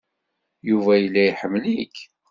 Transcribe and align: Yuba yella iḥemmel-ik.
Yuba 0.69 0.93
yella 0.97 1.21
iḥemmel-ik. 1.25 1.97